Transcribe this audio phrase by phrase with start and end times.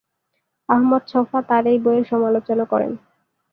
[0.69, 2.91] আহমদ ছফা তার এই বইয়ের সমালোচনা করেন।